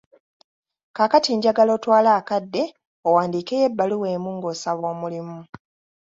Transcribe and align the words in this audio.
Kaakati 0.95 1.31
njagala 1.35 1.71
otwale 1.77 2.09
akadde 2.19 2.63
owandiikeyo 3.07 3.63
ebbaluwa 3.69 4.07
emu 4.15 4.29
ng'osaba 4.37 4.85
omulimu. 4.93 5.39